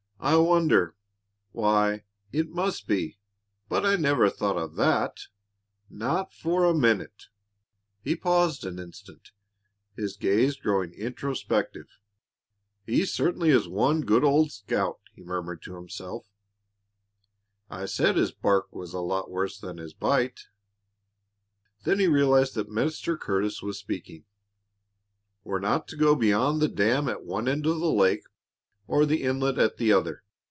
"I 0.23 0.35
wonder 0.37 0.95
Why, 1.51 2.03
it 2.31 2.51
must 2.51 2.87
be! 2.87 3.17
But 3.69 3.87
I 3.87 3.95
never 3.95 4.29
thought 4.29 4.55
of 4.55 4.75
that 4.75 5.21
not 5.89 6.31
for 6.31 6.63
a 6.63 6.75
minute!" 6.75 7.23
He 8.03 8.15
paused 8.15 8.63
an 8.63 8.77
instant, 8.77 9.31
his 9.95 10.15
gaze 10.17 10.57
growing 10.57 10.93
introspective. 10.93 11.87
"He 12.85 13.03
certainly 13.03 13.49
is 13.49 13.67
one 13.67 14.01
good 14.01 14.23
old 14.23 14.51
scout," 14.51 14.99
he 15.15 15.23
murmured 15.23 15.63
to 15.63 15.73
himself. 15.75 16.27
"I 17.67 17.87
said 17.87 18.15
his 18.15 18.31
bark 18.31 18.71
was 18.71 18.93
a 18.93 18.99
lot 18.99 19.31
worse 19.31 19.57
than 19.57 19.79
his 19.79 19.95
bite." 19.95 20.41
Then 21.83 21.97
he 21.97 22.05
realized 22.05 22.53
that 22.53 22.69
Mr. 22.69 23.19
Curtis 23.19 23.63
was 23.63 23.79
speaking. 23.79 24.25
"We're 25.43 25.59
not 25.59 25.87
to 25.87 25.97
go 25.97 26.13
beyond 26.15 26.61
the 26.61 26.67
dam 26.67 27.09
at 27.09 27.25
one 27.25 27.47
end 27.47 27.65
of 27.65 27.79
the 27.79 27.91
lake 27.91 28.21
or 28.87 29.05
the 29.05 29.23
inlet 29.23 29.57
at 29.57 29.77
the 29.77 29.93
other. 29.93 30.21